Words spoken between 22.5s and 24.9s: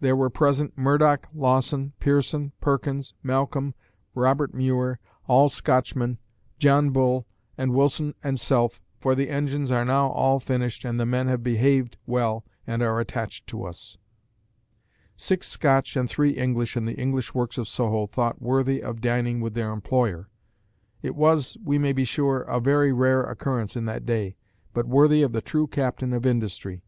very rare occurrence in that day, but